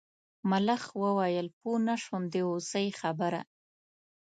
ملخ 0.49 0.83
وویل 1.03 1.47
پوه 1.59 1.77
نه 1.87 1.95
شوم 2.03 2.23
د 2.33 2.35
هوسۍ 2.47 2.87
خبره. 3.01 3.41